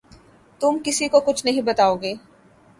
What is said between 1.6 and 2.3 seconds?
بتاؤ گے